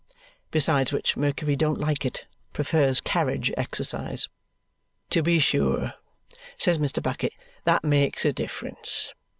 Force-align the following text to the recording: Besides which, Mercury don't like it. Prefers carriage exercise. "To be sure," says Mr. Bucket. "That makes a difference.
Besides 0.49 0.91
which, 0.91 1.15
Mercury 1.15 1.55
don't 1.55 1.79
like 1.79 2.05
it. 2.07 2.25
Prefers 2.53 3.01
carriage 3.01 3.53
exercise. 3.55 4.29
"To 5.11 5.21
be 5.21 5.37
sure," 5.37 5.93
says 6.57 6.79
Mr. 6.79 7.03
Bucket. 7.03 7.33
"That 7.65 7.83
makes 7.83 8.25
a 8.25 8.33
difference. 8.33 9.13